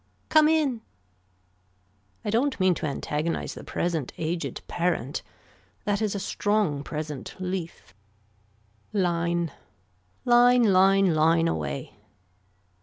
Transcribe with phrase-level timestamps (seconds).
[0.29, 0.81] Come in.
[2.25, 5.21] I don't mean to antagonize the present aged parent.
[5.83, 7.93] That is a strong present leaf.
[8.93, 9.51] Line.
[10.25, 11.93] Line line line away.